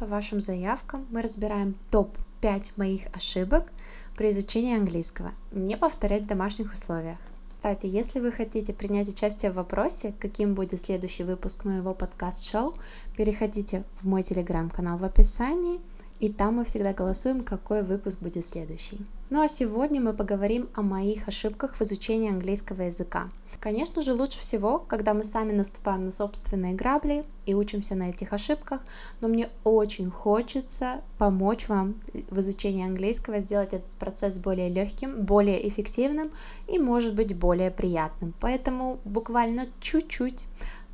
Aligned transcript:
по 0.00 0.06
вашим 0.06 0.40
заявкам 0.40 1.06
мы 1.10 1.20
разбираем 1.20 1.74
топ-5 1.90 2.72
моих 2.76 3.02
ошибок 3.14 3.70
при 4.16 4.30
изучении 4.30 4.74
английского. 4.74 5.32
Не 5.52 5.76
повторять 5.76 6.22
в 6.22 6.26
домашних 6.26 6.72
условиях. 6.72 7.18
Кстати, 7.56 7.84
если 7.84 8.18
вы 8.18 8.32
хотите 8.32 8.72
принять 8.72 9.10
участие 9.10 9.52
в 9.52 9.56
вопросе, 9.56 10.14
каким 10.18 10.54
будет 10.54 10.80
следующий 10.80 11.24
выпуск 11.24 11.66
моего 11.66 11.92
подкаст-шоу, 11.92 12.76
переходите 13.14 13.84
в 14.00 14.06
мой 14.06 14.22
телеграм-канал 14.22 14.96
в 14.96 15.04
описании, 15.04 15.80
и 16.20 16.30
там 16.30 16.56
мы 16.56 16.64
всегда 16.64 16.92
голосуем, 16.92 17.42
какой 17.42 17.82
выпуск 17.82 18.20
будет 18.20 18.46
следующий. 18.46 19.00
Ну 19.30 19.42
а 19.42 19.48
сегодня 19.48 20.00
мы 20.00 20.12
поговорим 20.12 20.68
о 20.74 20.82
моих 20.82 21.28
ошибках 21.28 21.76
в 21.76 21.82
изучении 21.82 22.30
английского 22.30 22.82
языка. 22.82 23.30
Конечно 23.60 24.02
же, 24.02 24.14
лучше 24.14 24.38
всего, 24.38 24.78
когда 24.78 25.12
мы 25.14 25.22
сами 25.22 25.52
наступаем 25.52 26.06
на 26.06 26.12
собственные 26.12 26.74
грабли 26.74 27.24
и 27.46 27.54
учимся 27.54 27.94
на 27.94 28.08
этих 28.10 28.32
ошибках, 28.32 28.80
но 29.20 29.28
мне 29.28 29.50
очень 29.64 30.10
хочется 30.10 31.02
помочь 31.18 31.68
вам 31.68 31.94
в 32.30 32.40
изучении 32.40 32.84
английского, 32.84 33.40
сделать 33.40 33.74
этот 33.74 33.90
процесс 33.98 34.38
более 34.38 34.68
легким, 34.68 35.24
более 35.24 35.68
эффективным 35.68 36.30
и, 36.68 36.78
может 36.78 37.14
быть, 37.14 37.36
более 37.36 37.70
приятным. 37.70 38.34
Поэтому 38.40 38.98
буквально 39.04 39.66
чуть-чуть 39.80 40.46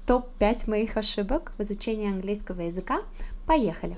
топ-5 0.07 0.69
моих 0.69 0.97
ошибок 0.97 1.53
в 1.59 1.63
изучении 1.63 2.11
английского 2.11 2.63
языка. 2.63 3.01
Поехали! 3.47 3.97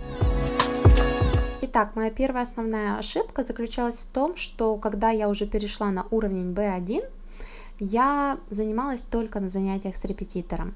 Итак, 1.71 1.97
моя 1.97 2.11
первая 2.11 2.45
основная 2.45 2.97
ошибка 2.97 3.43
заключалась 3.43 3.99
в 3.99 4.11
том, 4.11 4.37
что 4.37 4.77
когда 4.77 5.11
я 5.11 5.29
уже 5.29 5.47
перешла 5.47 5.91
на 5.91 6.07
уровень 6.11 6.55
B1, 6.55 7.05
я 7.79 8.39
занималась 8.49 9.03
только 9.03 9.39
на 9.39 9.49
занятиях 9.49 9.97
с 9.97 10.07
репетитором. 10.07 10.75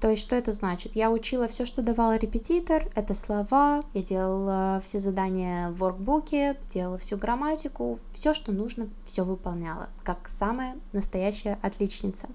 То 0.00 0.08
есть, 0.08 0.22
что 0.22 0.34
это 0.34 0.52
значит? 0.52 0.96
Я 0.96 1.10
учила 1.10 1.48
все, 1.48 1.66
что 1.66 1.82
давала 1.82 2.16
репетитор, 2.16 2.88
это 2.94 3.12
слова, 3.12 3.82
я 3.92 4.02
делала 4.02 4.80
все 4.82 5.00
задания 5.00 5.68
в 5.68 5.76
воркбуке, 5.76 6.56
делала 6.70 6.96
всю 6.96 7.18
грамматику, 7.18 7.98
все, 8.14 8.32
что 8.32 8.52
нужно, 8.52 8.88
все 9.04 9.24
выполняла, 9.24 9.90
как 10.02 10.30
самая 10.30 10.76
настоящая 10.94 11.58
отличница. 11.60 12.28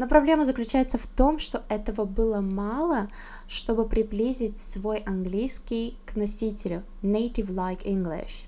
Но 0.00 0.08
проблема 0.08 0.46
заключается 0.46 0.96
в 0.96 1.06
том, 1.06 1.38
что 1.38 1.62
этого 1.68 2.06
было 2.06 2.40
мало, 2.40 3.10
чтобы 3.46 3.86
приблизить 3.86 4.56
свой 4.56 5.00
английский 5.00 5.98
к 6.06 6.16
носителю 6.16 6.84
native-like 7.02 7.84
English. 7.84 8.46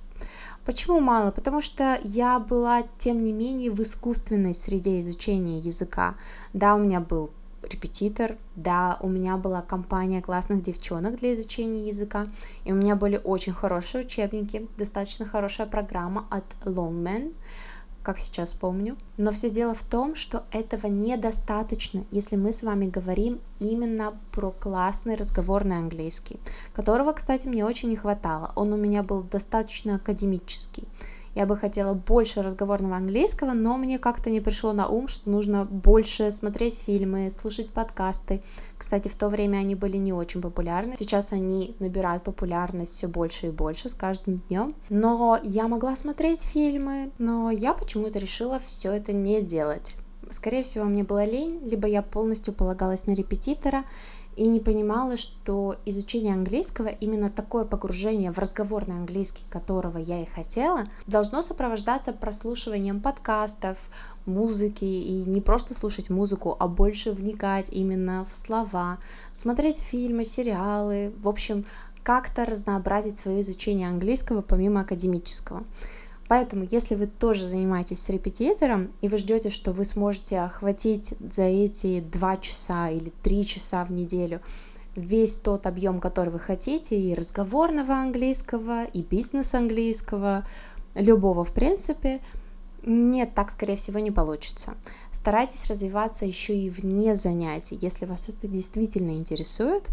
Почему 0.64 1.00
мало? 1.00 1.30
Потому 1.30 1.60
что 1.60 2.00
я 2.04 2.38
была, 2.38 2.84
тем 2.96 3.22
не 3.22 3.34
менее, 3.34 3.70
в 3.70 3.82
искусственной 3.82 4.54
среде 4.54 4.98
изучения 5.00 5.58
языка. 5.58 6.14
Да, 6.54 6.74
у 6.74 6.78
меня 6.78 7.00
был 7.00 7.28
репетитор, 7.62 8.38
да, 8.56 8.96
у 9.02 9.08
меня 9.10 9.36
была 9.36 9.60
компания 9.60 10.22
классных 10.22 10.62
девчонок 10.62 11.16
для 11.16 11.34
изучения 11.34 11.86
языка, 11.86 12.28
и 12.64 12.72
у 12.72 12.76
меня 12.76 12.96
были 12.96 13.20
очень 13.22 13.52
хорошие 13.52 14.06
учебники, 14.06 14.70
достаточно 14.78 15.26
хорошая 15.26 15.66
программа 15.66 16.26
от 16.30 16.44
Longman, 16.64 17.34
как 18.02 18.18
сейчас 18.18 18.52
помню. 18.52 18.96
Но 19.16 19.30
все 19.30 19.50
дело 19.50 19.74
в 19.74 19.82
том, 19.82 20.14
что 20.14 20.44
этого 20.50 20.86
недостаточно, 20.86 22.04
если 22.10 22.36
мы 22.36 22.52
с 22.52 22.62
вами 22.62 22.86
говорим 22.86 23.40
именно 23.58 24.14
про 24.32 24.50
классный 24.50 25.14
разговорный 25.14 25.78
английский, 25.78 26.40
которого, 26.74 27.12
кстати, 27.12 27.46
мне 27.46 27.64
очень 27.64 27.90
не 27.90 27.96
хватало. 27.96 28.52
Он 28.56 28.72
у 28.72 28.76
меня 28.76 29.02
был 29.02 29.22
достаточно 29.22 29.96
академический. 29.96 30.88
Я 31.34 31.46
бы 31.46 31.56
хотела 31.56 31.94
больше 31.94 32.42
разговорного 32.42 32.96
английского, 32.96 33.52
но 33.52 33.76
мне 33.78 33.98
как-то 33.98 34.28
не 34.28 34.40
пришло 34.40 34.72
на 34.72 34.88
ум, 34.88 35.08
что 35.08 35.30
нужно 35.30 35.64
больше 35.64 36.30
смотреть 36.30 36.78
фильмы, 36.78 37.30
слушать 37.30 37.70
подкасты. 37.70 38.42
Кстати, 38.76 39.08
в 39.08 39.14
то 39.14 39.28
время 39.28 39.58
они 39.58 39.74
были 39.74 39.96
не 39.96 40.12
очень 40.12 40.42
популярны. 40.42 40.94
Сейчас 40.98 41.32
они 41.32 41.74
набирают 41.78 42.22
популярность 42.22 42.94
все 42.94 43.08
больше 43.08 43.46
и 43.46 43.50
больше 43.50 43.88
с 43.88 43.94
каждым 43.94 44.42
днем. 44.48 44.72
Но 44.90 45.38
я 45.42 45.68
могла 45.68 45.96
смотреть 45.96 46.42
фильмы, 46.42 47.10
но 47.18 47.50
я 47.50 47.72
почему-то 47.72 48.18
решила 48.18 48.58
все 48.58 48.92
это 48.92 49.12
не 49.12 49.40
делать. 49.40 49.96
Скорее 50.30 50.62
всего, 50.62 50.84
мне 50.84 51.02
было 51.02 51.24
лень, 51.24 51.60
либо 51.64 51.86
я 51.86 52.02
полностью 52.02 52.54
полагалась 52.54 53.06
на 53.06 53.12
репетитора, 53.12 53.84
и 54.36 54.48
не 54.48 54.60
понимала, 54.60 55.16
что 55.16 55.76
изучение 55.84 56.34
английского, 56.34 56.88
именно 56.88 57.28
такое 57.28 57.64
погружение 57.64 58.32
в 58.32 58.38
разговорный 58.38 58.96
английский, 58.96 59.44
которого 59.50 59.98
я 59.98 60.22
и 60.22 60.26
хотела, 60.26 60.84
должно 61.06 61.42
сопровождаться 61.42 62.12
прослушиванием 62.12 63.00
подкастов, 63.00 63.78
музыки, 64.24 64.84
и 64.84 65.24
не 65.26 65.40
просто 65.40 65.74
слушать 65.74 66.10
музыку, 66.10 66.56
а 66.58 66.68
больше 66.68 67.12
вникать 67.12 67.68
именно 67.70 68.26
в 68.30 68.36
слова, 68.36 68.98
смотреть 69.32 69.78
фильмы, 69.78 70.24
сериалы, 70.24 71.12
в 71.20 71.28
общем, 71.28 71.64
как-то 72.02 72.44
разнообразить 72.44 73.18
свое 73.18 73.42
изучение 73.42 73.88
английского 73.88 74.42
помимо 74.42 74.80
академического. 74.80 75.64
Поэтому, 76.32 76.66
если 76.70 76.94
вы 76.94 77.08
тоже 77.08 77.46
занимаетесь 77.46 78.00
с 78.00 78.08
репетитором, 78.08 78.90
и 79.02 79.08
вы 79.08 79.18
ждете, 79.18 79.50
что 79.50 79.70
вы 79.72 79.84
сможете 79.84 80.40
охватить 80.40 81.12
за 81.20 81.42
эти 81.42 82.00
два 82.00 82.38
часа 82.38 82.88
или 82.88 83.12
три 83.22 83.44
часа 83.44 83.84
в 83.84 83.92
неделю 83.92 84.40
весь 84.96 85.36
тот 85.36 85.66
объем, 85.66 86.00
который 86.00 86.30
вы 86.30 86.38
хотите, 86.38 86.98
и 86.98 87.12
разговорного 87.12 87.96
английского, 87.96 88.84
и 88.84 89.02
бизнес-английского, 89.02 90.46
любого 90.94 91.44
в 91.44 91.52
принципе, 91.52 92.22
нет, 92.82 93.34
так, 93.34 93.50
скорее 93.50 93.76
всего, 93.76 93.98
не 93.98 94.10
получится. 94.10 94.72
Старайтесь 95.10 95.66
развиваться 95.66 96.24
еще 96.24 96.56
и 96.56 96.70
вне 96.70 97.14
занятий, 97.14 97.78
если 97.78 98.06
вас 98.06 98.30
это 98.30 98.48
действительно 98.48 99.10
интересует, 99.10 99.86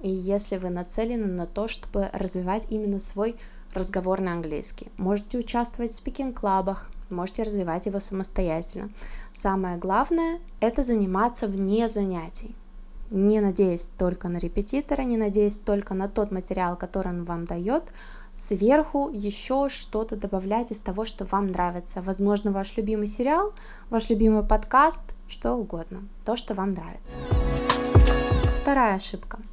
и 0.00 0.10
если 0.10 0.56
вы 0.56 0.70
нацелены 0.70 1.26
на 1.26 1.44
то, 1.44 1.68
чтобы 1.68 2.08
развивать 2.14 2.62
именно 2.70 2.98
свой 2.98 3.36
разговорный 3.74 4.32
английский. 4.32 4.90
Можете 4.98 5.38
участвовать 5.38 5.90
в 5.90 5.94
спикинг-клабах, 5.94 6.88
можете 7.10 7.42
развивать 7.42 7.86
его 7.86 8.00
самостоятельно. 8.00 8.90
Самое 9.32 9.76
главное– 9.76 10.40
это 10.60 10.82
заниматься 10.82 11.46
вне 11.46 11.88
занятий. 11.88 12.54
Не 13.10 13.40
надеясь 13.40 13.90
только 13.98 14.28
на 14.28 14.38
репетитора, 14.38 15.02
не 15.02 15.16
надеясь 15.16 15.58
только 15.58 15.94
на 15.94 16.08
тот 16.08 16.30
материал, 16.30 16.76
который 16.76 17.08
он 17.08 17.24
вам 17.24 17.44
дает, 17.44 17.84
сверху 18.32 19.10
еще 19.10 19.68
что-то 19.68 20.16
добавлять 20.16 20.70
из 20.70 20.80
того, 20.80 21.04
что 21.04 21.24
вам 21.26 21.48
нравится. 21.48 22.00
Возможно, 22.00 22.52
ваш 22.52 22.76
любимый 22.76 23.06
сериал, 23.06 23.52
ваш 23.90 24.08
любимый 24.08 24.42
подкаст, 24.42 25.12
что 25.28 25.52
угодно, 25.52 26.04
то, 26.24 26.36
что 26.36 26.54
вам 26.54 26.70
нравится. 26.70 27.16
Вторая 28.56 28.96
ошибка– 28.96 29.38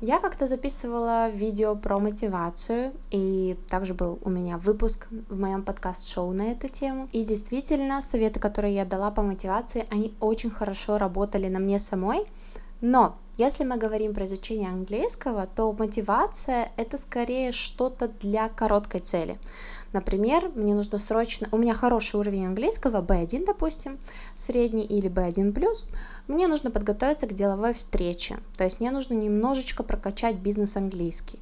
я 0.00 0.18
как-то 0.18 0.46
записывала 0.46 1.28
видео 1.28 1.76
про 1.76 1.98
мотивацию, 1.98 2.92
и 3.10 3.56
также 3.68 3.94
был 3.94 4.18
у 4.22 4.30
меня 4.30 4.56
выпуск 4.56 5.08
в 5.28 5.38
моем 5.38 5.62
подкаст-шоу 5.62 6.32
на 6.32 6.52
эту 6.52 6.68
тему. 6.68 7.08
И 7.12 7.22
действительно, 7.24 8.00
советы, 8.00 8.40
которые 8.40 8.74
я 8.74 8.84
дала 8.84 9.10
по 9.10 9.22
мотивации, 9.22 9.86
они 9.90 10.14
очень 10.20 10.50
хорошо 10.50 10.96
работали 10.96 11.48
на 11.48 11.58
мне 11.58 11.78
самой. 11.78 12.24
Но 12.80 13.16
если 13.36 13.64
мы 13.64 13.76
говорим 13.76 14.14
про 14.14 14.24
изучение 14.24 14.70
английского, 14.70 15.46
то 15.46 15.72
мотивация 15.72 16.72
это 16.76 16.96
скорее 16.96 17.52
что-то 17.52 18.08
для 18.08 18.48
короткой 18.48 19.00
цели. 19.00 19.38
Например, 19.92 20.50
мне 20.54 20.74
нужно 20.74 20.98
срочно, 20.98 21.48
у 21.50 21.56
меня 21.56 21.74
хороший 21.74 22.20
уровень 22.20 22.46
английского, 22.46 23.02
B1, 23.02 23.44
допустим, 23.44 23.98
средний 24.34 24.84
или 24.84 25.10
B1+, 25.10 25.52
мне 26.28 26.46
нужно 26.46 26.70
подготовиться 26.70 27.26
к 27.26 27.34
деловой 27.34 27.72
встрече, 27.72 28.38
то 28.56 28.64
есть 28.64 28.78
мне 28.80 28.92
нужно 28.92 29.14
немножечко 29.14 29.82
прокачать 29.82 30.36
бизнес 30.36 30.76
английский. 30.76 31.40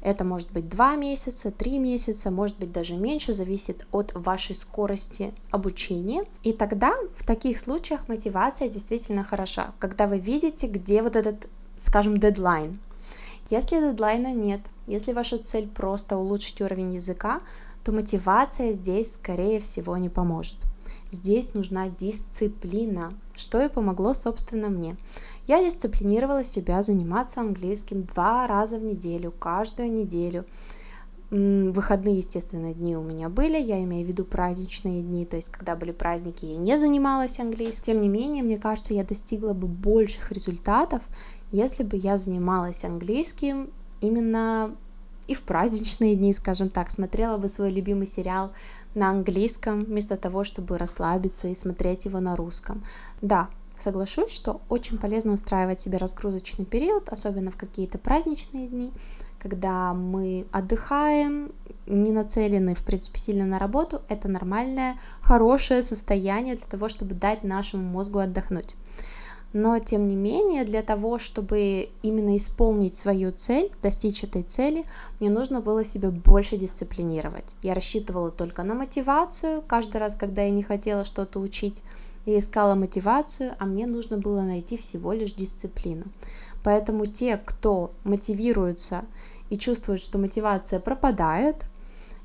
Это 0.00 0.24
может 0.24 0.50
быть 0.50 0.68
2 0.68 0.96
месяца, 0.96 1.52
3 1.52 1.78
месяца, 1.78 2.30
может 2.32 2.58
быть 2.58 2.72
даже 2.72 2.96
меньше, 2.96 3.34
зависит 3.34 3.86
от 3.92 4.12
вашей 4.14 4.56
скорости 4.56 5.32
обучения. 5.50 6.24
И 6.42 6.52
тогда 6.52 6.92
в 7.14 7.24
таких 7.24 7.56
случаях 7.56 8.08
мотивация 8.08 8.68
действительно 8.68 9.22
хороша, 9.22 9.74
когда 9.78 10.08
вы 10.08 10.18
видите, 10.18 10.66
где 10.66 11.02
вот 11.02 11.14
этот, 11.14 11.46
скажем, 11.78 12.18
дедлайн. 12.18 12.80
Если 13.48 13.78
дедлайна 13.78 14.32
нет, 14.32 14.60
если 14.88 15.12
ваша 15.12 15.38
цель 15.38 15.68
просто 15.68 16.16
улучшить 16.16 16.60
уровень 16.60 16.94
языка, 16.94 17.40
то 17.84 17.92
мотивация 17.92 18.72
здесь, 18.72 19.14
скорее 19.14 19.60
всего, 19.60 19.96
не 19.96 20.08
поможет. 20.08 20.56
Здесь 21.10 21.54
нужна 21.54 21.88
дисциплина, 21.88 23.12
что 23.34 23.60
и 23.60 23.68
помогло, 23.68 24.14
собственно, 24.14 24.68
мне. 24.68 24.96
Я 25.46 25.62
дисциплинировала 25.64 26.44
себя 26.44 26.80
заниматься 26.82 27.40
английским 27.40 28.04
два 28.04 28.46
раза 28.46 28.78
в 28.78 28.82
неделю, 28.82 29.32
каждую 29.32 29.92
неделю. 29.92 30.44
Выходные, 31.30 32.18
естественно, 32.18 32.74
дни 32.74 32.94
у 32.94 33.02
меня 33.02 33.30
были, 33.30 33.58
я 33.58 33.82
имею 33.82 34.04
в 34.04 34.08
виду 34.08 34.24
праздничные 34.24 35.02
дни, 35.02 35.24
то 35.24 35.36
есть 35.36 35.50
когда 35.50 35.76
были 35.76 35.90
праздники, 35.90 36.44
я 36.44 36.56
не 36.56 36.76
занималась 36.76 37.40
английским. 37.40 37.84
Тем 37.84 38.00
не 38.02 38.08
менее, 38.08 38.42
мне 38.42 38.58
кажется, 38.58 38.92
я 38.92 39.02
достигла 39.02 39.54
бы 39.54 39.66
больших 39.66 40.30
результатов, 40.30 41.02
если 41.50 41.84
бы 41.84 41.96
я 41.96 42.18
занималась 42.18 42.84
английским 42.84 43.70
именно 44.02 44.76
и 45.26 45.34
в 45.34 45.42
праздничные 45.42 46.16
дни, 46.16 46.32
скажем 46.32 46.68
так, 46.68 46.90
смотрела 46.90 47.38
бы 47.38 47.48
свой 47.48 47.70
любимый 47.70 48.06
сериал 48.06 48.52
на 48.94 49.10
английском, 49.10 49.80
вместо 49.80 50.16
того, 50.16 50.44
чтобы 50.44 50.78
расслабиться 50.78 51.48
и 51.48 51.54
смотреть 51.54 52.04
его 52.04 52.20
на 52.20 52.36
русском. 52.36 52.82
Да, 53.20 53.48
соглашусь, 53.78 54.32
что 54.32 54.60
очень 54.68 54.98
полезно 54.98 55.32
устраивать 55.32 55.80
себе 55.80 55.98
разгрузочный 55.98 56.64
период, 56.64 57.08
особенно 57.08 57.50
в 57.50 57.56
какие-то 57.56 57.98
праздничные 57.98 58.68
дни, 58.68 58.92
когда 59.38 59.92
мы 59.92 60.46
отдыхаем, 60.52 61.52
не 61.86 62.12
нацелены, 62.12 62.76
в 62.76 62.84
принципе, 62.84 63.18
сильно 63.18 63.44
на 63.44 63.58
работу, 63.58 64.02
это 64.08 64.28
нормальное, 64.28 64.98
хорошее 65.20 65.82
состояние 65.82 66.54
для 66.54 66.66
того, 66.66 66.88
чтобы 66.88 67.14
дать 67.14 67.42
нашему 67.42 67.82
мозгу 67.82 68.20
отдохнуть. 68.20 68.76
Но, 69.52 69.78
тем 69.78 70.08
не 70.08 70.16
менее, 70.16 70.64
для 70.64 70.82
того, 70.82 71.18
чтобы 71.18 71.90
именно 72.02 72.36
исполнить 72.36 72.96
свою 72.96 73.32
цель, 73.32 73.70
достичь 73.82 74.24
этой 74.24 74.42
цели, 74.42 74.84
мне 75.20 75.28
нужно 75.28 75.60
было 75.60 75.84
себя 75.84 76.10
больше 76.10 76.56
дисциплинировать. 76.56 77.56
Я 77.62 77.74
рассчитывала 77.74 78.30
только 78.30 78.62
на 78.62 78.74
мотивацию 78.74 79.62
каждый 79.66 79.98
раз, 79.98 80.16
когда 80.16 80.42
я 80.42 80.50
не 80.50 80.62
хотела 80.62 81.04
что-то 81.04 81.38
учить. 81.38 81.82
Я 82.24 82.38
искала 82.38 82.74
мотивацию, 82.74 83.54
а 83.58 83.66
мне 83.66 83.86
нужно 83.86 84.16
было 84.16 84.40
найти 84.42 84.76
всего 84.76 85.12
лишь 85.12 85.34
дисциплину. 85.34 86.04
Поэтому 86.62 87.06
те, 87.06 87.36
кто 87.36 87.92
мотивируется 88.04 89.04
и 89.50 89.58
чувствует, 89.58 90.00
что 90.00 90.18
мотивация 90.18 90.80
пропадает 90.80 91.56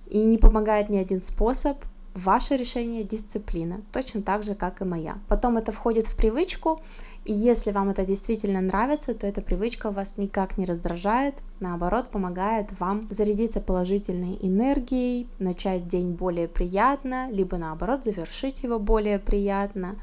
и 0.10 0.20
не 0.20 0.38
помогает 0.38 0.90
ни 0.90 0.98
один 0.98 1.20
способ, 1.20 1.78
ваше 2.14 2.58
решение 2.58 3.04
дисциплина, 3.04 3.82
точно 3.92 4.22
так 4.22 4.44
же, 4.44 4.56
как 4.56 4.82
и 4.82 4.86
моя. 4.86 5.20
Потом 5.28 5.58
это 5.58 5.72
входит 5.72 6.08
в 6.08 6.16
привычку, 6.16 6.82
и 7.28 7.34
если 7.34 7.72
вам 7.72 7.90
это 7.90 8.06
действительно 8.06 8.62
нравится, 8.62 9.14
то 9.14 9.28
эта 9.28 9.42
привычка 9.42 9.92
вас 9.92 10.18
никак 10.18 10.58
не 10.58 10.66
раздражает, 10.66 11.36
наоборот, 11.60 12.10
помогает 12.10 12.70
вам 12.80 13.06
зарядиться 13.10 13.60
положительной 13.60 14.38
энергией, 14.42 15.28
начать 15.38 15.90
день 15.90 16.12
более 16.12 16.48
приятно, 16.48 17.30
либо 17.30 17.58
наоборот, 17.58 18.06
завершить 18.06 18.64
его 18.64 18.80
более 18.80 19.20
приятно, 19.20 19.98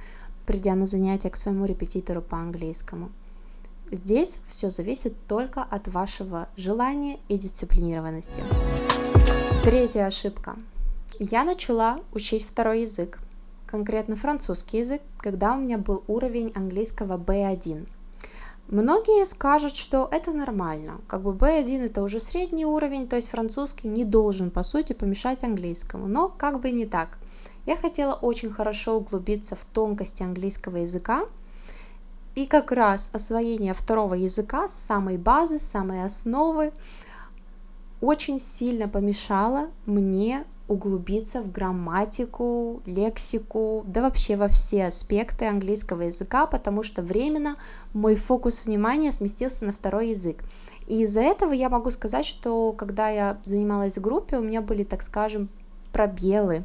придя 0.45 0.75
на 0.75 0.85
занятия 0.85 1.31
к 1.31 1.37
своему 1.37 1.65
репетитору 1.65 2.21
по 2.21 2.37
английскому. 2.37 3.11
Здесь 3.91 4.43
все 4.47 4.69
зависит 4.69 5.15
только 5.27 5.63
от 5.63 5.89
вашего 5.89 6.49
желания 6.59 7.21
и 7.31 7.39
дисциплинированности. 7.39 8.45
Третья 9.65 10.05
ошибка. 10.05 10.57
Я 11.19 11.45
начала 11.45 12.01
учить 12.13 12.45
второй 12.45 12.83
язык, 12.83 13.19
конкретно 13.75 14.15
французский 14.15 14.79
язык, 14.79 15.03
когда 15.19 15.57
у 15.57 15.59
меня 15.59 15.79
был 15.79 16.05
уровень 16.07 16.53
английского 16.55 17.19
B1. 17.19 17.89
Многие 18.69 19.27
скажут, 19.27 19.75
что 19.75 20.09
это 20.13 20.31
нормально, 20.31 21.01
как 21.09 21.23
бы 21.23 21.33
B1 21.33 21.87
это 21.87 22.05
уже 22.05 22.21
средний 22.21 22.65
уровень, 22.65 23.09
то 23.09 23.17
есть 23.17 23.31
французский 23.31 23.89
не 23.89 24.05
должен 24.05 24.53
по 24.53 24.63
сути 24.63 24.93
помешать 24.93 25.43
английскому, 25.43 26.07
но 26.07 26.29
как 26.29 26.61
бы 26.61 26.71
не 26.71 26.87
так. 26.87 27.19
Я 27.67 27.77
хотела 27.77 28.15
очень 28.15 28.53
хорошо 28.53 28.99
углубиться 28.99 29.57
в 29.57 29.65
тонкости 29.65 30.23
английского 30.23 30.77
языка, 30.77 31.25
и 32.37 32.47
как 32.47 32.71
раз 32.71 33.11
освоение 33.13 33.75
второго 33.75 34.15
языка 34.15 34.69
с 34.69 34.75
самой 34.75 35.19
базы, 35.19 35.59
с 35.59 35.67
самой 35.67 36.05
основы 36.05 36.73
очень 38.01 38.39
сильно 38.39 38.87
помешало 38.87 39.71
мне 39.85 40.45
углубиться 40.67 41.43
в 41.43 41.53
грамматику, 41.53 42.83
лексику, 42.87 43.85
да 43.87 44.03
вообще 44.03 44.37
во 44.37 44.49
все 44.49 44.87
аспекты 44.87 45.47
английского 45.47 46.03
языка, 46.03 46.47
потому 46.47 46.83
что 46.83 47.03
временно 47.03 47.57
мой 47.93 48.17
фокус 48.17 48.65
внимания 48.65 49.13
сместился 49.13 49.65
на 49.65 49.73
второй 49.73 50.11
язык. 50.11 50.43
И 50.87 51.03
из-за 51.03 51.21
этого 51.21 51.53
я 51.53 51.69
могу 51.69 51.91
сказать, 51.91 52.25
что 52.25 52.73
когда 52.73 53.09
я 53.09 53.39
занималась 53.45 53.99
в 53.99 54.01
группе, 54.01 54.39
у 54.39 54.43
меня 54.43 54.61
были, 54.61 54.85
так 54.85 55.03
скажем, 55.03 55.49
пробелы 55.93 56.65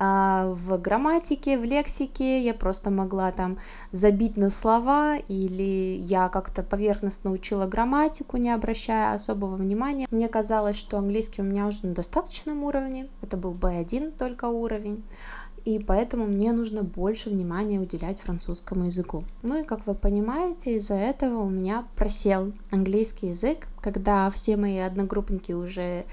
в 0.00 0.78
грамматике, 0.78 1.58
в 1.58 1.64
лексике 1.64 2.42
я 2.42 2.54
просто 2.54 2.90
могла 2.90 3.30
там 3.32 3.58
забить 3.90 4.38
на 4.38 4.48
слова, 4.48 5.16
или 5.16 5.98
я 6.00 6.30
как-то 6.30 6.62
поверхностно 6.62 7.30
учила 7.30 7.66
грамматику, 7.66 8.38
не 8.38 8.50
обращая 8.50 9.14
особого 9.14 9.56
внимания. 9.56 10.08
Мне 10.10 10.28
казалось, 10.28 10.76
что 10.76 10.96
английский 10.96 11.42
у 11.42 11.44
меня 11.44 11.66
уже 11.66 11.86
на 11.86 11.94
достаточном 11.94 12.64
уровне, 12.64 13.08
это 13.20 13.36
был 13.36 13.52
B1 13.52 14.12
только 14.16 14.46
уровень, 14.46 15.04
и 15.64 15.78
поэтому 15.78 16.26
мне 16.26 16.52
нужно 16.52 16.82
больше 16.82 17.28
внимания 17.28 17.78
уделять 17.78 18.20
французскому 18.20 18.86
языку. 18.86 19.24
Ну 19.42 19.60
и 19.60 19.64
как 19.64 19.86
вы 19.86 19.94
понимаете, 19.94 20.76
из-за 20.76 20.94
этого 20.94 21.42
у 21.42 21.50
меня 21.50 21.84
просел 21.96 22.52
английский 22.70 23.28
язык, 23.28 23.68
когда 23.82 24.30
все 24.30 24.56
мои 24.56 24.78
одногруппники 24.78 25.52
уже 25.52 26.06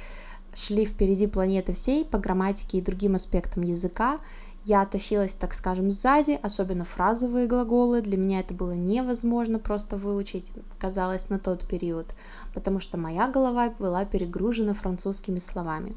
шли 0.57 0.86
впереди 0.86 1.27
планеты 1.27 1.74
всей 1.74 2.04
по 2.04 2.18
грамматике 2.18 2.80
и 2.80 2.81
другим 2.81 3.15
аспектам 3.15 3.62
языка. 3.63 4.19
Я 4.65 4.86
тащилась, 4.86 5.33
так 5.33 5.54
скажем, 5.54 5.92
сзади, 5.92 6.39
особенно 6.42 6.83
фразовые 6.83 7.48
глаголы. 7.48 8.01
Для 8.01 8.18
меня 8.18 8.39
это 8.39 8.54
было 8.54 8.71
невозможно 8.71 9.59
просто 9.59 9.95
выучить, 9.98 10.51
казалось, 10.80 11.30
на 11.30 11.39
тот 11.39 11.65
период, 11.68 12.07
потому 12.54 12.80
что 12.80 12.98
моя 12.98 13.30
голова 13.30 13.69
была 13.80 14.04
перегружена 14.04 14.74
французскими 14.74 15.39
словами. 15.39 15.95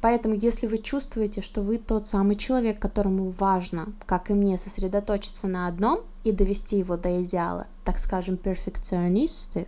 Поэтому, 0.00 0.34
если 0.34 0.66
вы 0.66 0.78
чувствуете, 0.78 1.40
что 1.40 1.62
вы 1.62 1.78
тот 1.78 2.06
самый 2.06 2.36
человек, 2.36 2.78
которому 2.78 3.30
важно, 3.30 3.92
как 4.06 4.30
и 4.30 4.34
мне, 4.34 4.58
сосредоточиться 4.58 5.48
на 5.48 5.66
одном 5.66 6.00
и 6.24 6.32
довести 6.32 6.78
его 6.78 6.96
до 6.96 7.22
идеала, 7.22 7.66
так 7.84 7.98
скажем, 7.98 8.36
перфекционисты, 8.36 9.66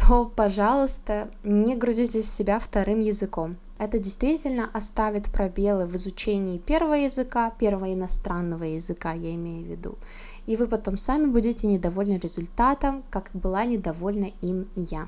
то, 0.00 0.32
пожалуйста, 0.34 1.30
не 1.44 1.76
грузите 1.76 2.22
в 2.22 2.26
себя 2.26 2.58
вторым 2.58 3.00
языком. 3.00 3.56
Это 3.78 3.98
действительно 3.98 4.68
оставит 4.72 5.30
пробелы 5.30 5.86
в 5.86 5.96
изучении 5.96 6.58
первого 6.58 6.94
языка, 6.94 7.50
первого 7.50 7.92
иностранного 7.92 8.64
языка, 8.64 9.12
я 9.12 9.34
имею 9.34 9.64
в 9.64 9.68
виду. 9.68 9.98
И 10.46 10.56
вы 10.56 10.66
потом 10.66 10.96
сами 10.96 11.26
будете 11.26 11.66
недовольны 11.66 12.18
результатом, 12.18 13.04
как 13.10 13.30
была 13.32 13.64
недовольна 13.64 14.30
им 14.42 14.68
я. 14.74 15.06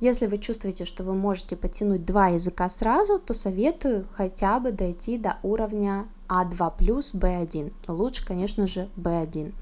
Если 0.00 0.26
вы 0.26 0.38
чувствуете, 0.38 0.84
что 0.84 1.04
вы 1.04 1.14
можете 1.14 1.56
потянуть 1.56 2.06
два 2.06 2.28
языка 2.28 2.68
сразу, 2.68 3.18
то 3.18 3.34
советую 3.34 4.06
хотя 4.14 4.58
бы 4.60 4.72
дойти 4.72 5.18
до 5.18 5.36
уровня 5.42 6.06
А2 6.28 6.72
плюс 6.78 7.14
Б1. 7.14 7.72
Лучше, 7.88 8.26
конечно 8.26 8.66
же, 8.66 8.88
Б1 8.96 9.52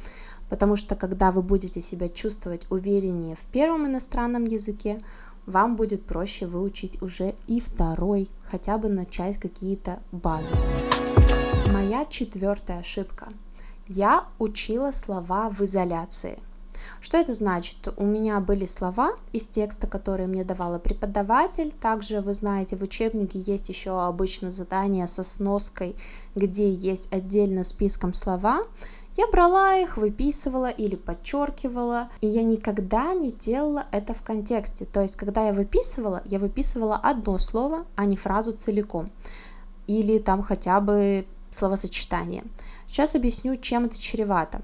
потому 0.48 0.76
что 0.76 0.96
когда 0.96 1.30
вы 1.30 1.42
будете 1.42 1.80
себя 1.80 2.08
чувствовать 2.08 2.66
увереннее 2.70 3.36
в 3.36 3.42
первом 3.52 3.86
иностранном 3.86 4.44
языке, 4.44 4.98
вам 5.46 5.76
будет 5.76 6.04
проще 6.04 6.46
выучить 6.46 7.00
уже 7.02 7.34
и 7.46 7.60
второй, 7.60 8.28
хотя 8.50 8.76
бы 8.76 8.88
начать 8.88 9.38
какие-то 9.38 10.00
базы. 10.12 10.54
Моя 11.72 12.04
четвертая 12.04 12.80
ошибка. 12.80 13.28
Я 13.86 14.26
учила 14.38 14.90
слова 14.90 15.48
в 15.48 15.62
изоляции. 15.62 16.38
Что 17.00 17.16
это 17.16 17.34
значит? 17.34 17.76
У 17.96 18.04
меня 18.04 18.40
были 18.40 18.64
слова 18.64 19.12
из 19.32 19.48
текста, 19.48 19.86
которые 19.86 20.26
мне 20.26 20.44
давала 20.44 20.78
преподаватель. 20.78 21.72
Также, 21.72 22.20
вы 22.20 22.34
знаете, 22.34 22.76
в 22.76 22.82
учебнике 22.82 23.40
есть 23.40 23.68
еще 23.68 24.02
обычно 24.02 24.50
задание 24.50 25.06
со 25.06 25.22
сноской, 25.22 25.96
где 26.34 26.72
есть 26.72 27.12
отдельно 27.12 27.64
списком 27.64 28.14
слова. 28.14 28.60
Я 29.18 29.26
брала 29.26 29.74
их, 29.74 29.96
выписывала 29.96 30.70
или 30.70 30.94
подчеркивала, 30.94 32.08
и 32.20 32.28
я 32.28 32.44
никогда 32.44 33.14
не 33.14 33.32
делала 33.32 33.86
это 33.90 34.14
в 34.14 34.22
контексте. 34.22 34.84
То 34.84 35.02
есть, 35.02 35.16
когда 35.16 35.44
я 35.44 35.52
выписывала, 35.52 36.22
я 36.24 36.38
выписывала 36.38 36.94
одно 36.94 37.36
слово, 37.38 37.84
а 37.96 38.04
не 38.04 38.16
фразу 38.16 38.52
целиком. 38.52 39.10
Или 39.88 40.20
там 40.20 40.44
хотя 40.44 40.80
бы 40.80 41.26
словосочетание. 41.50 42.44
Сейчас 42.86 43.16
объясню, 43.16 43.56
чем 43.56 43.86
это 43.86 43.98
чревато. 43.98 44.62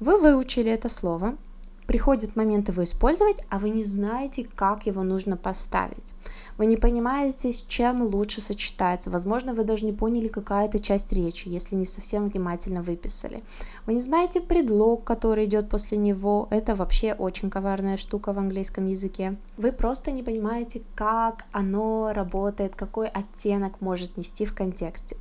Вы 0.00 0.18
выучили 0.18 0.70
это 0.70 0.90
слово, 0.90 1.38
приходит 1.86 2.36
момент 2.36 2.68
его 2.68 2.82
использовать, 2.84 3.42
а 3.50 3.58
вы 3.58 3.70
не 3.70 3.84
знаете, 3.84 4.46
как 4.54 4.86
его 4.86 5.02
нужно 5.02 5.36
поставить. 5.36 6.14
Вы 6.56 6.66
не 6.66 6.76
понимаете, 6.76 7.52
с 7.52 7.62
чем 7.62 8.02
лучше 8.02 8.40
сочетается. 8.40 9.10
Возможно, 9.10 9.54
вы 9.54 9.64
даже 9.64 9.84
не 9.84 9.92
поняли, 9.92 10.28
какая 10.28 10.66
это 10.66 10.78
часть 10.78 11.12
речи, 11.12 11.48
если 11.48 11.74
не 11.74 11.84
совсем 11.84 12.28
внимательно 12.28 12.82
выписали. 12.82 13.42
Вы 13.86 13.94
не 13.94 14.00
знаете 14.00 14.40
предлог, 14.40 15.04
который 15.04 15.44
идет 15.46 15.68
после 15.68 15.98
него. 15.98 16.48
Это 16.50 16.74
вообще 16.74 17.12
очень 17.12 17.50
коварная 17.50 17.96
штука 17.96 18.32
в 18.32 18.38
английском 18.38 18.86
языке. 18.86 19.36
Вы 19.56 19.72
просто 19.72 20.10
не 20.10 20.22
понимаете, 20.22 20.82
как 20.94 21.44
оно 21.52 22.12
работает, 22.12 22.74
какой 22.76 23.08
оттенок 23.08 23.80
может 23.80 24.16
нести 24.16 24.46
в 24.46 24.54
контексте. 24.54 25.16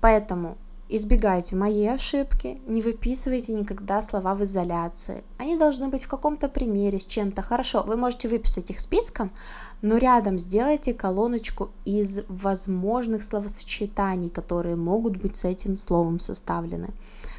Поэтому 0.00 0.56
Избегайте 0.90 1.54
моей 1.54 1.92
ошибки, 1.92 2.62
не 2.66 2.80
выписывайте 2.80 3.52
никогда 3.52 4.00
слова 4.00 4.34
в 4.34 4.42
изоляции. 4.44 5.22
Они 5.36 5.54
должны 5.58 5.88
быть 5.88 6.04
в 6.04 6.08
каком-то 6.08 6.48
примере 6.48 6.98
с 6.98 7.04
чем-то. 7.04 7.42
Хорошо, 7.42 7.82
вы 7.82 7.96
можете 7.96 8.26
выписать 8.26 8.70
их 8.70 8.80
списком, 8.80 9.30
но 9.82 9.98
рядом 9.98 10.38
сделайте 10.38 10.94
колоночку 10.94 11.68
из 11.84 12.24
возможных 12.28 13.22
словосочетаний, 13.22 14.30
которые 14.30 14.76
могут 14.76 15.18
быть 15.18 15.36
с 15.36 15.44
этим 15.44 15.76
словом 15.76 16.18
составлены. 16.18 16.88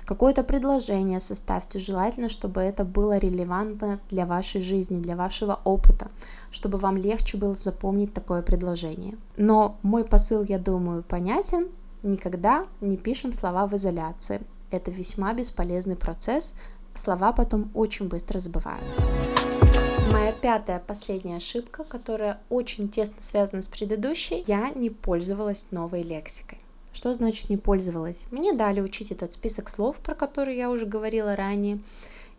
Какое-то 0.05 0.43
предложение 0.43 1.19
составьте, 1.19 1.79
желательно, 1.79 2.29
чтобы 2.29 2.61
это 2.61 2.83
было 2.83 3.17
релевантно 3.17 3.99
для 4.11 4.27
вашей 4.27 4.61
жизни, 4.61 5.01
для 5.01 5.15
вашего 5.15 5.59
опыта, 5.63 6.09
чтобы 6.51 6.77
вам 6.77 6.97
легче 6.97 7.37
было 7.37 7.55
запомнить 7.55 8.13
такое 8.13 8.43
предложение. 8.43 9.17
Но 9.37 9.77
мой 9.81 10.03
посыл, 10.03 10.43
я 10.43 10.59
думаю, 10.59 11.01
понятен, 11.01 11.67
Никогда 12.01 12.65
не 12.79 12.95
пишем 12.95 13.33
слова 13.33 13.67
в 13.67 13.75
изоляции. 13.75 14.41
Это 14.71 14.89
весьма 14.89 15.33
бесполезный 15.33 15.97
процесс, 15.97 16.55
слова 16.95 17.33
потом 17.33 17.69
очень 17.73 18.07
быстро 18.07 18.39
забываются. 18.39 19.03
Моя 20.11 20.31
пятая, 20.31 20.79
последняя 20.79 21.35
ошибка, 21.37 21.83
которая 21.83 22.39
очень 22.49 22.87
тесно 22.87 23.21
связана 23.21 23.61
с 23.61 23.67
предыдущей, 23.67 24.43
я 24.47 24.69
не 24.71 24.89
пользовалась 24.89 25.71
новой 25.71 26.03
лексикой. 26.03 26.59
Что 26.93 27.13
значит 27.13 27.49
не 27.49 27.57
пользовалась? 27.57 28.25
Мне 28.31 28.53
дали 28.53 28.79
учить 28.79 29.11
этот 29.11 29.33
список 29.33 29.69
слов, 29.69 29.97
про 29.97 30.15
которые 30.15 30.57
я 30.57 30.69
уже 30.71 30.85
говорила 30.85 31.35
ранее, 31.35 31.79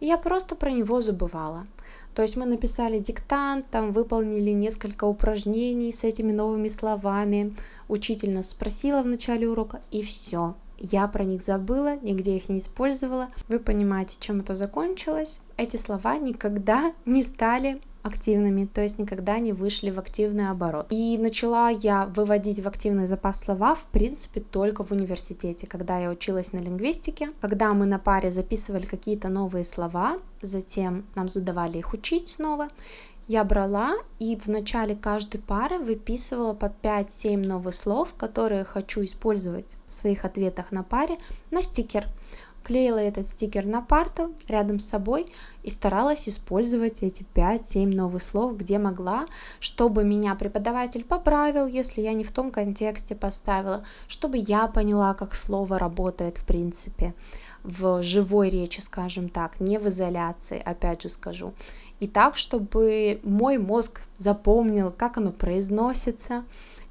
и 0.01 0.07
я 0.07 0.17
просто 0.17 0.57
про 0.57 0.71
него 0.71 1.01
забывала. 1.01 1.67
То 2.15 2.23
есть 2.23 2.37
мы 2.37 2.45
написали 2.45 2.99
диктант, 2.99 3.67
там 3.71 3.93
выполнили 3.93 4.51
несколько 4.51 5.05
упражнений 5.05 5.93
с 5.93 6.03
этими 6.03 6.33
новыми 6.33 6.69
словами, 6.69 7.55
учитель 7.91 8.33
нас 8.33 8.51
спросила 8.51 9.03
в 9.03 9.07
начале 9.07 9.49
урока, 9.49 9.81
и 9.91 10.03
все. 10.03 10.55
Я 10.79 11.07
про 11.09 11.25
них 11.25 11.43
забыла, 11.43 11.99
нигде 12.01 12.37
их 12.37 12.49
не 12.49 12.59
использовала. 12.59 13.29
Вы 13.49 13.59
понимаете, 13.59 14.17
чем 14.19 14.41
это 14.41 14.57
закончилось? 14.57 15.43
Эти 15.59 15.77
слова 15.77 16.17
никогда 16.17 16.95
не 17.05 17.23
стали 17.23 17.81
активными, 18.03 18.65
то 18.65 18.83
есть 18.83 18.99
никогда 18.99 19.39
не 19.39 19.53
вышли 19.53 19.91
в 19.91 19.99
активный 19.99 20.49
оборот. 20.49 20.87
И 20.91 21.19
начала 21.19 21.69
я 21.69 22.07
выводить 22.07 22.61
в 22.61 22.69
активный 22.69 23.07
запас 23.07 23.41
слова, 23.41 23.75
в 23.75 23.85
принципе, 23.85 24.41
только 24.41 24.85
в 24.85 24.93
университете, 24.93 25.67
когда 25.67 25.99
я 25.99 26.11
училась 26.11 26.53
на 26.53 26.59
лингвистике, 26.59 27.29
когда 27.43 27.75
мы 27.75 27.87
на 27.87 27.99
паре 27.99 28.31
записывали 28.31 28.87
какие-то 28.87 29.29
новые 29.29 29.65
слова, 29.65 30.17
затем 30.41 31.05
нам 31.15 31.29
задавали 31.29 31.79
их 31.79 31.93
учить 31.93 32.29
снова, 32.29 32.69
я 33.31 33.45
брала 33.45 33.95
и 34.19 34.35
в 34.35 34.49
начале 34.49 34.97
каждой 34.97 35.39
пары 35.39 35.79
выписывала 35.79 36.53
по 36.53 36.65
5-7 36.65 37.37
новых 37.37 37.77
слов, 37.77 38.13
которые 38.17 38.65
хочу 38.65 39.05
использовать 39.05 39.77
в 39.87 39.95
своих 39.95 40.25
ответах 40.25 40.73
на 40.73 40.83
паре, 40.83 41.17
на 41.53 41.63
стикер 41.63 42.09
клеила 42.65 42.99
этот 42.99 43.29
стикер 43.29 43.67
на 43.67 43.83
парту 43.83 44.35
рядом 44.49 44.81
с 44.81 44.89
собой 44.89 45.33
и 45.63 45.71
старалась 45.71 46.29
использовать 46.29 47.05
эти 47.05 47.25
5-7 47.35 47.95
новых 47.95 48.25
слов, 48.25 48.57
где 48.57 48.79
могла, 48.79 49.27
чтобы 49.61 50.03
меня 50.03 50.35
преподаватель 50.35 51.05
поправил, 51.05 51.69
если 51.69 52.03
я 52.03 52.15
не 52.15 52.25
в 52.25 52.33
том 52.33 52.51
контексте 52.51 53.15
поставила, 53.15 53.85
чтобы 54.09 54.39
я 54.39 54.67
поняла, 54.67 55.15
как 55.15 55.37
слово 55.37 55.79
работает 55.79 56.37
в 56.37 56.45
принципе 56.45 57.15
в 57.63 58.03
живой 58.03 58.51
речи, 58.51 58.81
скажем 58.81 59.29
так, 59.29 59.61
не 59.61 59.79
в 59.79 59.89
изоляции, 59.89 60.61
опять 60.65 61.03
же 61.03 61.09
скажу. 61.09 61.53
И 62.01 62.09
так, 62.09 62.37
чтобы 62.37 63.21
мой 63.23 63.59
мозг 63.59 64.03
запомнил, 64.19 64.91
как 64.91 65.19
оно 65.19 65.31
произносится, 65.31 66.45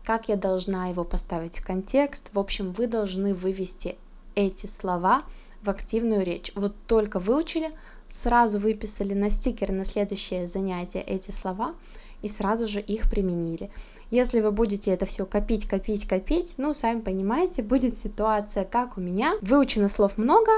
как 0.05 0.29
я 0.29 0.35
должна 0.35 0.87
его 0.87 1.03
поставить 1.03 1.59
в 1.59 1.65
контекст. 1.65 2.29
В 2.31 2.39
общем, 2.39 2.71
вы 2.71 2.87
должны 2.87 3.33
вывести 3.33 3.97
эти 4.35 4.65
слова 4.65 5.21
в 5.61 5.69
активную 5.69 6.23
речь. 6.23 6.51
Вот 6.55 6.75
только 6.87 7.19
выучили, 7.19 7.71
сразу 8.07 8.59
выписали 8.59 9.13
на 9.13 9.29
стикер 9.29 9.71
на 9.71 9.85
следующее 9.85 10.47
занятие 10.47 11.01
эти 11.01 11.31
слова 11.31 11.73
и 12.21 12.27
сразу 12.27 12.67
же 12.67 12.79
их 12.79 13.09
применили. 13.09 13.71
Если 14.11 14.41
вы 14.41 14.51
будете 14.51 14.91
это 14.91 15.05
все 15.05 15.25
копить, 15.25 15.67
копить, 15.67 16.07
копить, 16.07 16.55
ну, 16.57 16.73
сами 16.73 17.01
понимаете, 17.01 17.61
будет 17.61 17.97
ситуация, 17.97 18.65
как 18.65 18.97
у 18.97 19.01
меня. 19.01 19.35
Выучено 19.41 19.89
слов 19.89 20.17
много, 20.17 20.51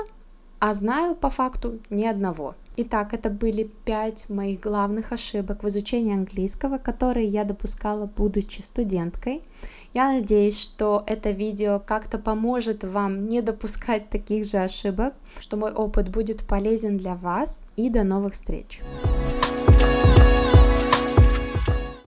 а 0.59 0.73
знаю 0.73 1.15
по 1.15 1.29
факту 1.29 1.79
ни 1.89 2.05
одного. 2.05 2.55
Итак, 2.77 3.13
это 3.13 3.29
были 3.29 3.69
пять 3.85 4.29
моих 4.29 4.61
главных 4.61 5.11
ошибок 5.11 5.63
в 5.63 5.67
изучении 5.67 6.13
английского, 6.13 6.77
которые 6.77 7.27
я 7.27 7.43
допускала, 7.43 8.05
будучи 8.05 8.61
студенткой. 8.61 9.43
Я 9.93 10.13
надеюсь, 10.13 10.57
что 10.57 11.03
это 11.05 11.31
видео 11.31 11.81
как-то 11.85 12.17
поможет 12.17 12.85
вам 12.85 13.27
не 13.27 13.41
допускать 13.41 14.09
таких 14.09 14.45
же 14.45 14.57
ошибок, 14.59 15.13
что 15.39 15.57
мой 15.57 15.73
опыт 15.73 16.09
будет 16.09 16.47
полезен 16.47 16.97
для 16.97 17.15
вас 17.15 17.65
и 17.75 17.89
до 17.89 18.03
новых 18.03 18.33
встреч! 18.33 18.79